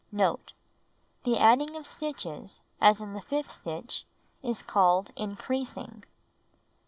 [0.11, 0.53] Note.—
[1.25, 4.07] The adding of stitches, as in the fifth stitch,
[4.41, 6.03] is called "increasing."